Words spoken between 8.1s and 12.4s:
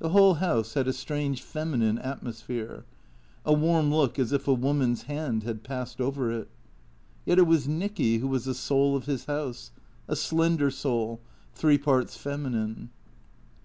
who was the soul of his house, a slender soul, three parts